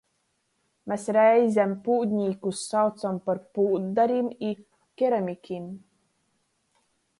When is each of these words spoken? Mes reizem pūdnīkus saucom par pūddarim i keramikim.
Mes 0.91 1.03
reizem 1.17 1.75
pūdnīkus 1.87 2.63
saucom 2.71 3.21
par 3.29 3.43
pūddarim 3.59 4.33
i 4.49 4.51
keramikim. 5.03 5.71